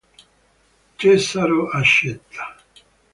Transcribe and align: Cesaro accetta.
Cesaro 0.99 1.69
accetta. 1.79 2.43